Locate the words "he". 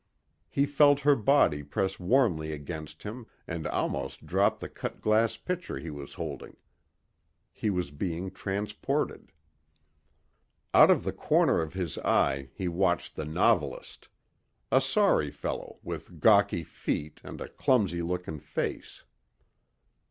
0.49-0.65, 5.77-5.91, 7.53-7.69, 12.55-12.67